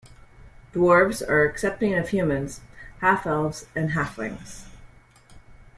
[0.73, 2.61] Dwarves are accepting of humans,
[3.01, 4.65] half-elves and halflings.